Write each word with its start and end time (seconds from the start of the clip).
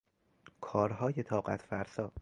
کارهای 0.61 1.23
طاقتفرسا 1.23 2.11